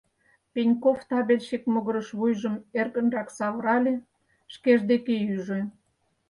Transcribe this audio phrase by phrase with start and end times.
[0.53, 3.95] Пеньков табельщик могырыш вуйжым эркынрак савырале,
[4.53, 5.59] шкеж дек ӱжӧ.